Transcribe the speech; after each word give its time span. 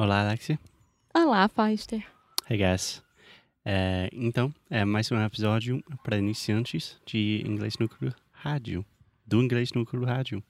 Olá, 0.00 0.20
Alexia. 0.20 0.60
Olá, 1.12 1.48
Foster. 1.48 2.06
Hey, 2.48 2.56
guys. 2.56 3.02
É, 3.64 4.08
então, 4.12 4.54
é 4.70 4.84
mais 4.84 5.10
um 5.10 5.20
episódio 5.20 5.82
para 6.04 6.16
iniciantes 6.16 7.00
de 7.04 7.42
inglês 7.44 7.76
no 7.78 7.88
cru 7.88 8.14
rádio. 8.30 8.86
Do 9.26 9.42
inglês 9.42 9.72
no 9.72 9.84
cru 9.84 10.04
rádio. 10.04 10.40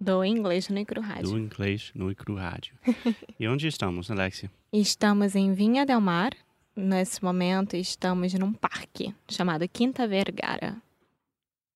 Do 0.00 0.24
inglês 0.24 0.68
no 0.68 0.78
Icru 0.78 1.00
Rádio. 1.00 1.30
Do 1.30 1.36
inglês 1.36 1.90
no 1.96 2.14
cru 2.14 2.36
rádio. 2.36 2.76
e 3.40 3.48
onde 3.48 3.66
estamos, 3.66 4.08
Alexia? 4.08 4.48
Estamos 4.72 5.34
em 5.34 5.52
Vinha 5.52 5.84
Del 5.84 6.00
Mar. 6.00 6.30
Nesse 6.76 7.24
momento, 7.24 7.74
estamos 7.74 8.32
num 8.34 8.52
parque 8.52 9.12
chamado 9.28 9.68
Quinta 9.68 10.06
Vergara. 10.06 10.80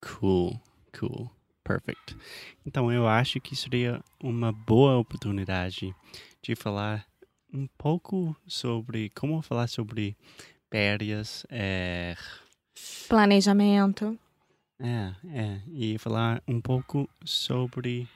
Cool, 0.01 0.61
cool, 0.97 1.29
perfect. 1.65 2.17
Então, 2.65 2.93
eu 2.93 3.09
acho 3.09 3.41
que 3.41 3.57
seria 3.57 4.01
uma 4.23 4.53
boa 4.53 4.97
oportunidade 4.97 5.93
de 6.41 6.55
falar 6.55 7.05
um 7.57 7.69
pouco 7.79 8.37
sobre 8.47 9.11
como 9.11 9.41
falar 9.43 9.69
sobre 9.69 10.17
férias, 10.71 11.47
é, 11.49 12.17
Planejamento. 13.09 14.19
É, 14.79 15.15
é. 15.29 15.61
E 15.69 15.99
falar 15.99 16.43
um 16.47 16.61
pouco 16.61 17.09
sobre 17.25 18.09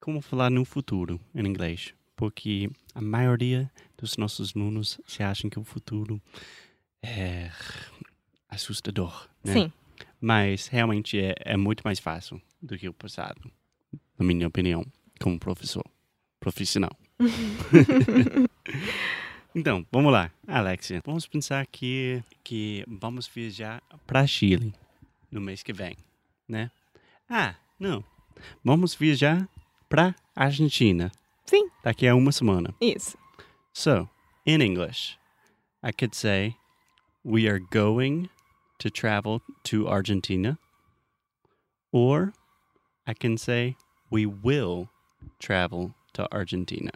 como 0.00 0.20
falar 0.20 0.50
no 0.50 0.64
futuro 0.64 1.20
em 1.34 1.46
inglês. 1.46 1.94
Porque 2.16 2.70
a 2.94 3.00
maioria 3.00 3.70
dos 3.96 4.16
nossos 4.16 4.54
alunos 4.56 5.00
se 5.06 5.22
acham 5.22 5.50
que 5.50 5.58
o 5.58 5.64
futuro 5.64 6.20
é 7.02 7.50
assustador. 8.48 9.28
Né? 9.44 9.52
Sim. 9.52 9.72
Mas 10.20 10.68
realmente 10.68 11.18
é, 11.18 11.34
é 11.40 11.56
muito 11.56 11.82
mais 11.82 11.98
fácil 11.98 12.40
do 12.62 12.78
que 12.78 12.88
o 12.88 12.94
passado, 12.94 13.40
na 14.18 14.24
minha 14.24 14.48
opinião, 14.48 14.84
como 15.20 15.38
professor 15.38 15.84
profissional. 16.40 16.96
então, 19.54 19.86
vamos 19.90 20.12
lá, 20.12 20.30
Alexia. 20.46 21.00
Vamos 21.04 21.26
pensar 21.26 21.66
que, 21.66 22.22
que 22.42 22.84
vamos 22.86 23.26
viajar 23.28 23.82
para 24.06 24.26
Chile 24.26 24.74
no 25.30 25.40
mês 25.40 25.62
que 25.62 25.72
vem, 25.72 25.96
né? 26.48 26.70
Ah, 27.28 27.54
não. 27.78 28.04
Vamos 28.64 28.94
viajar 28.94 29.48
para 29.88 30.14
Argentina 30.34 31.10
Sim, 31.46 31.68
daqui 31.82 32.06
a 32.06 32.14
uma 32.14 32.32
semana. 32.32 32.74
isso. 32.80 33.16
So, 33.72 34.08
in 34.46 34.60
English, 34.60 35.18
I 35.82 35.92
could 35.92 36.14
say, 36.14 36.56
we 37.24 37.48
are 37.48 37.58
going 37.58 38.28
to 38.78 38.90
travel 38.90 39.40
to 39.64 39.88
Argentina. 39.88 40.58
Or 41.92 42.32
I 43.06 43.14
can 43.14 43.36
say, 43.36 43.76
we 44.10 44.26
will 44.26 44.88
travel 45.38 45.94
to 46.14 46.26
Argentina. 46.32 46.92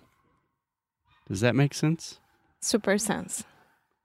Does 1.29 1.41
that 1.41 1.55
make 1.55 1.75
sense? 1.75 2.19
Super 2.61 2.99
sense. 2.99 3.45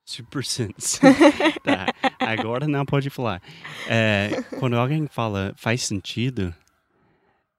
Super 0.06 0.44
sense. 0.44 1.00
tá, 1.64 1.88
agora 2.20 2.68
não 2.68 2.86
pode 2.86 3.10
falar. 3.10 3.42
É, 3.88 4.44
quando 4.60 4.78
alguém 4.78 5.08
fala 5.08 5.54
faz 5.56 5.84
sentido, 5.84 6.54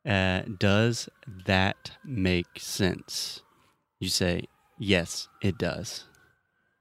é, 0.04 0.44
does 0.60 1.08
that 1.46 1.92
make 2.04 2.60
sense? 2.60 3.42
You 3.98 4.10
say, 4.10 4.44
yes, 4.78 5.30
it 5.42 5.56
does. 5.58 6.06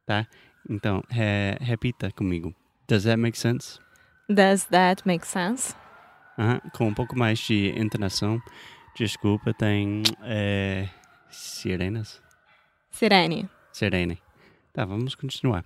Tá? 0.05 0.27
Então, 0.69 1.01
re- 1.09 1.57
repita 1.61 2.11
comigo. 2.11 2.53
Does 2.87 3.05
that 3.05 3.17
make 3.17 3.37
sense? 3.37 3.79
Does 4.29 4.65
that 4.65 5.03
make 5.05 5.25
sense? 5.25 5.73
Com 6.73 6.87
um 6.87 6.93
pouco 6.93 7.17
mais 7.17 7.39
de 7.39 7.69
entonação. 7.77 8.41
Desculpa, 8.95 9.53
tem 9.53 10.03
é, 10.23 10.89
sirenas? 11.29 12.22
Sirene. 12.93 13.49
Sirene. 13.71 14.19
Tá, 14.73 14.85
vamos 14.85 15.15
continuar. 15.15 15.65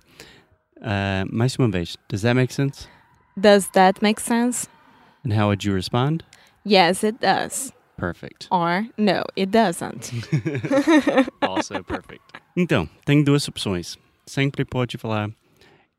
Ah, 0.80 1.24
mais 1.30 1.56
uma 1.58 1.68
vez. 1.68 1.96
Does 2.08 2.22
that 2.22 2.34
make 2.34 2.52
sense? 2.52 2.88
Does 3.36 3.68
that 3.72 4.02
make 4.02 4.20
sense? 4.20 4.68
And 5.24 5.32
how 5.32 5.48
would 5.48 5.64
you 5.64 5.74
respond? 5.74 6.24
Yes, 6.64 7.04
it 7.04 7.20
does. 7.20 7.72
Perfect. 7.96 8.48
Or 8.50 8.86
no, 8.96 9.24
it 9.36 9.50
doesn't. 9.50 10.12
also 11.42 11.82
perfect. 11.82 12.22
Então, 12.56 12.88
tem 13.04 13.22
duas 13.22 13.46
opções. 13.48 13.96
Sempre 14.26 14.64
pode 14.64 14.96
falar 14.98 15.30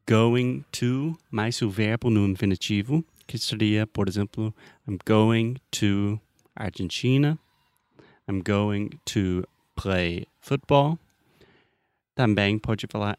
going 0.07 0.63
to 0.71 1.17
mais 1.29 1.61
o 1.61 1.69
verbo 1.69 2.09
no 2.09 2.25
infinitivo, 2.27 3.03
que 3.27 3.37
seria, 3.37 3.85
por 3.85 4.07
exemplo, 4.07 4.53
I'm 4.87 4.97
going 5.05 5.57
to 5.71 6.19
Argentina. 6.55 7.37
I'm 8.27 8.41
going 8.41 8.99
to 9.05 9.43
play 9.75 10.25
football. 10.39 10.99
Também 12.19 12.59
pode 12.59 12.85
falar 12.85 13.17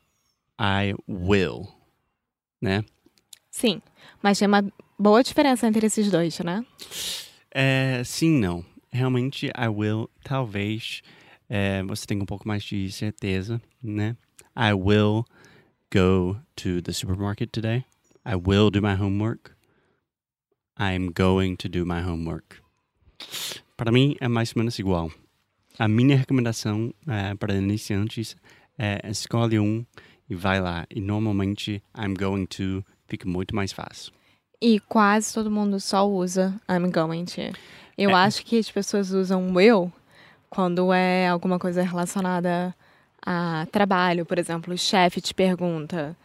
I 0.60 0.94
will, 1.08 1.66
né? 2.60 2.84
Sim, 3.50 3.80
mas 4.22 4.38
tem 4.38 4.46
uma 4.46 4.62
boa 4.98 5.22
diferença 5.22 5.66
entre 5.66 5.86
esses 5.86 6.10
dois, 6.10 6.38
né? 6.40 6.62
É, 7.50 8.02
sim, 8.04 8.38
não. 8.38 8.62
Realmente, 8.92 9.46
I 9.46 9.68
will, 9.68 10.10
talvez 10.22 11.00
é, 11.48 11.82
você 11.84 12.04
tenha 12.04 12.22
um 12.22 12.26
pouco 12.26 12.46
mais 12.46 12.62
de 12.62 12.92
certeza, 12.92 13.58
né? 13.82 14.18
I 14.54 14.74
will 14.74 15.24
go 15.90 16.38
to 16.56 16.82
the 16.82 16.92
supermarket 16.92 17.48
today. 17.50 17.86
I 18.26 18.34
will 18.34 18.70
do 18.70 18.82
my 18.82 19.02
homework. 19.02 19.52
I'm 20.78 21.10
going 21.10 21.56
to 21.56 21.70
do 21.70 21.86
my 21.86 22.02
homework. 22.02 22.58
Para 23.78 23.90
mim, 23.90 24.14
é 24.20 24.28
mais 24.28 24.52
ou 24.54 24.60
menos 24.60 24.78
igual. 24.78 25.10
A 25.78 25.88
minha 25.88 26.18
recomendação 26.18 26.92
é, 27.06 27.34
para 27.34 27.54
iniciantes 27.54 28.36
é 28.36 28.50
escolhe 29.04 29.58
um 29.58 29.84
e 30.28 30.34
vai 30.34 30.60
lá. 30.60 30.86
E 30.90 31.00
normalmente, 31.00 31.82
I'm 31.96 32.14
going 32.14 32.46
to 32.46 32.84
fica 33.08 33.28
muito 33.28 33.54
mais 33.54 33.72
fácil. 33.72 34.12
E 34.62 34.78
quase 34.80 35.32
todo 35.34 35.50
mundo 35.50 35.80
só 35.80 36.06
usa 36.08 36.54
I'm 36.68 36.90
going 36.90 37.24
to. 37.26 37.56
Eu 37.96 38.10
É. 38.10 38.14
acho 38.14 38.44
que 38.44 38.58
as 38.58 38.70
pessoas 38.70 39.10
usam 39.10 39.52
will 39.54 39.92
quando 40.48 40.92
é 40.92 41.28
alguma 41.28 41.58
coisa 41.58 41.82
relacionada 41.82 42.74
a 43.24 43.66
trabalho, 43.70 44.24
por 44.24 44.38
exemplo, 44.38 44.72
o 44.74 44.78
chefe 44.78 45.20
te 45.20 45.34
pergunta 45.34 46.16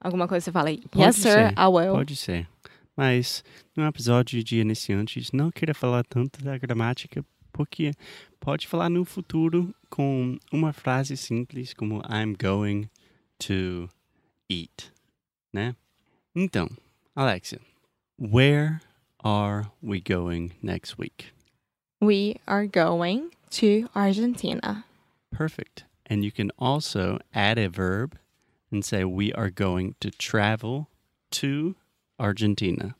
alguma 0.00 0.26
coisa, 0.26 0.44
você 0.44 0.52
fala 0.52 0.70
Pode 0.90 1.04
yes 1.04 1.16
sir, 1.16 1.30
ser, 1.30 1.52
I 1.52 1.66
will. 1.66 1.92
Pode 1.92 2.16
ser. 2.16 2.48
Mas 2.96 3.42
no 3.76 3.86
episódio 3.86 4.42
de 4.42 4.60
iniciantes, 4.60 5.30
não 5.32 5.50
queira 5.50 5.72
falar 5.74 6.04
tanto 6.04 6.42
da 6.42 6.58
gramática, 6.58 7.24
porque 7.52 7.92
pode 8.40 8.66
falar 8.66 8.88
no 8.88 9.04
futuro 9.04 9.74
com 9.88 10.38
uma 10.50 10.72
frase 10.72 11.16
simples 11.16 11.74
como 11.74 12.02
I'm 12.08 12.34
going 12.34 12.88
to 13.40 13.88
eat, 14.48 14.90
né? 15.52 15.76
Então, 16.34 16.68
Alexia, 17.14 17.60
where 18.18 18.80
are 19.22 19.70
we 19.82 20.00
going 20.00 20.52
next 20.62 20.98
week? 20.98 21.32
We 22.00 22.36
are 22.46 22.66
going 22.66 23.30
to 23.58 23.88
Argentina. 23.94 24.84
Perfect. 25.30 25.84
And 26.06 26.24
you 26.24 26.32
can 26.32 26.50
also 26.58 27.18
add 27.34 27.58
a 27.58 27.68
verb 27.68 28.16
and 28.72 28.84
say 28.84 29.04
we 29.04 29.32
are 29.34 29.50
going 29.50 29.94
to 30.00 30.10
travel 30.10 30.88
to 31.32 31.76
Argentina. 32.18 32.94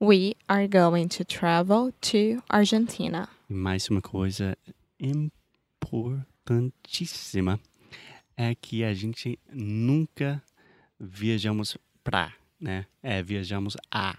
We 0.00 0.36
are 0.48 0.66
going 0.66 1.08
to 1.10 1.24
travel 1.24 1.92
to 2.02 2.42
Argentina. 2.50 3.28
E 3.50 3.54
mais 3.54 3.88
uma 3.88 4.00
coisa 4.00 4.56
importantíssima 4.98 7.60
é 8.36 8.54
que 8.54 8.84
a 8.84 8.92
gente 8.94 9.38
nunca 9.52 10.42
viajamos 10.98 11.76
pra, 12.04 12.32
né? 12.60 12.86
É, 13.02 13.22
viajamos 13.22 13.76
a. 13.90 14.18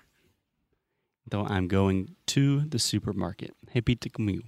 Então, 1.26 1.46
I'm 1.46 1.68
going 1.68 2.08
to 2.26 2.66
the 2.70 2.80
supermarket. 2.80 3.52
Repita 3.68 4.10
comigo. 4.10 4.44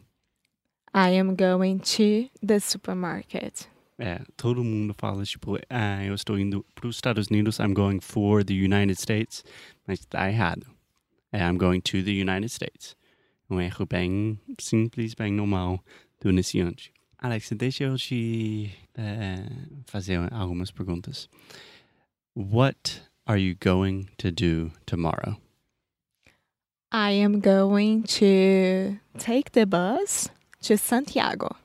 I 0.93 1.17
am 1.17 1.35
going 1.35 1.79
to 1.79 2.29
the 2.45 2.59
supermarket. 2.59 3.67
É, 3.97 4.21
todo 4.35 4.63
mundo 4.63 4.93
fala, 4.97 5.23
tipo, 5.23 5.57
ah, 5.69 6.03
eu 6.03 6.15
estou 6.15 6.39
indo 6.39 6.65
para 6.73 6.87
os 6.87 6.95
Estados 6.95 7.27
Unidos, 7.27 7.59
I'm 7.59 7.73
going 7.73 7.99
for 8.01 8.43
the 8.43 8.53
United 8.53 8.99
States, 8.99 9.43
mas 9.87 9.99
está 9.99 10.29
errado. 10.29 10.65
É, 11.31 11.47
I'm 11.47 11.57
going 11.57 11.79
to 11.81 12.03
the 12.03 12.11
United 12.11 12.49
States. 12.49 12.95
Um 13.49 13.61
erro 13.61 13.85
bem 13.85 14.39
simples, 14.59 15.13
bem 15.13 15.31
normal 15.31 15.83
do 16.21 16.29
iniciante. 16.29 16.93
Alex, 17.19 17.51
deixa 17.51 17.83
eu 17.83 17.97
te 17.97 18.71
eh, 18.95 19.45
fazer 19.85 20.17
algumas 20.31 20.71
perguntas. 20.71 21.27
What 22.33 23.01
are 23.27 23.37
you 23.37 23.55
going 23.55 24.09
to 24.17 24.31
do 24.31 24.71
tomorrow? 24.85 25.37
I 26.91 27.11
am 27.11 27.39
going 27.39 28.03
to 28.19 28.97
take 29.17 29.51
the 29.51 29.65
bus 29.65 30.29
to 30.63 30.77
Santiago. 30.77 31.55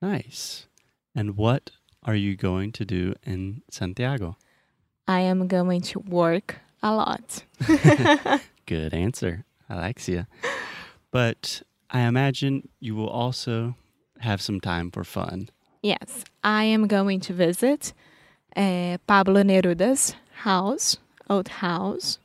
Nice. 0.00 0.66
And 1.14 1.36
what 1.36 1.70
are 2.04 2.14
you 2.14 2.36
going 2.36 2.72
to 2.72 2.84
do 2.84 3.14
in 3.26 3.62
Santiago? 3.70 4.36
I 5.06 5.20
am 5.20 5.48
going 5.48 5.82
to 5.82 5.98
work 5.98 6.56
a 6.82 6.94
lot. 6.94 7.44
Good 8.66 8.94
answer, 8.94 9.44
Alexia. 9.68 10.28
But 11.10 11.62
I 11.90 12.02
imagine 12.02 12.68
you 12.78 12.94
will 12.94 13.08
also 13.08 13.74
have 14.20 14.40
some 14.40 14.60
time 14.60 14.90
for 14.90 15.04
fun. 15.04 15.48
Yes, 15.82 16.24
I 16.44 16.64
am 16.64 16.86
going 16.86 17.20
to 17.20 17.32
visit 17.32 17.92
uh, 18.56 18.98
Pablo 19.06 19.42
Neruda's 19.42 20.14
house, 20.44 20.98
old 21.28 21.48
house. 21.48 22.18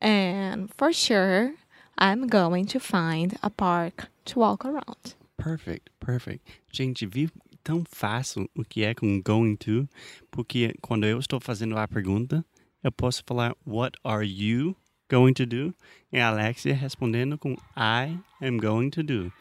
And 0.00 0.72
for 0.74 0.92
sure, 0.92 1.54
I'm 1.96 2.28
going 2.28 2.66
to 2.66 2.78
find 2.78 3.36
a 3.42 3.50
park 3.50 4.08
to 4.26 4.38
walk 4.38 4.64
around. 4.64 5.14
Perfect, 5.36 5.90
perfect. 6.00 6.46
Gente, 6.72 7.06
viu 7.06 7.30
tão 7.64 7.84
fácil 7.84 8.48
o 8.56 8.64
que 8.64 8.84
é 8.84 8.94
com 8.94 9.20
going 9.20 9.56
to, 9.56 9.88
porque 10.30 10.74
quando 10.80 11.04
eu 11.04 11.18
estou 11.18 11.40
fazendo 11.40 11.76
a 11.76 11.86
pergunta, 11.86 12.44
eu 12.82 12.92
posso 12.92 13.22
falar 13.26 13.54
what 13.66 13.98
are 14.04 14.24
you 14.24 14.76
going 15.10 15.34
to 15.34 15.44
do? 15.44 15.74
E 16.12 16.18
a 16.18 16.28
Alexia 16.28 16.74
respondendo 16.74 17.36
com 17.36 17.56
I 17.76 18.18
am 18.40 18.58
going 18.58 18.90
to 18.90 19.02
do. 19.02 19.32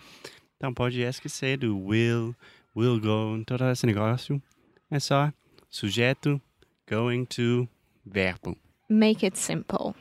Então 0.57 0.73
pode 0.73 0.99
esquecer 1.01 1.57
do 1.57 1.77
will, 1.77 2.35
will 2.75 2.99
go, 2.99 3.43
todo 3.45 3.63
esse 3.69 3.85
negócio. 3.85 4.41
É 4.89 4.99
só 4.99 5.31
sujeito, 5.69 6.41
going 6.89 7.25
to, 7.25 7.67
verbo. 8.03 8.57
Make 8.89 9.23
it 9.25 9.37
simple. 9.37 9.93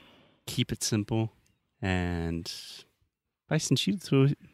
Keep 0.46 0.72
it 0.72 0.84
simple 0.84 1.28
and 1.82 2.42
faz 3.46 3.64
sentido 3.64 3.98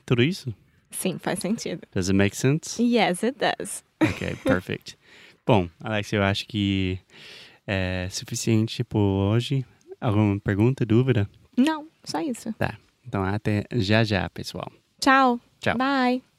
tudo, 0.04 0.22
isso? 0.22 0.52
Sim, 0.90 1.18
faz 1.18 1.38
sentido. 1.38 1.86
Does 1.92 2.08
it 2.08 2.16
make 2.16 2.36
sense? 2.36 2.82
Yes, 2.82 3.22
it 3.22 3.38
does. 3.38 3.84
Ok, 4.02 4.36
perfect. 4.44 4.98
Bom, 5.46 5.68
Alex, 5.80 6.12
eu 6.12 6.22
acho 6.22 6.46
que 6.46 6.98
é 7.66 8.08
suficiente 8.10 8.82
por 8.82 8.98
hoje. 8.98 9.64
Alguma 10.00 10.38
pergunta, 10.40 10.84
dúvida? 10.84 11.30
Não, 11.56 11.86
só 12.02 12.20
isso. 12.20 12.52
Tá. 12.54 12.76
Então 13.06 13.22
até 13.22 13.64
já 13.72 14.02
já, 14.02 14.28
pessoal. 14.30 14.70
Tchau. 15.00 15.40
Tchau. 15.62 15.76
Bye. 15.78 16.31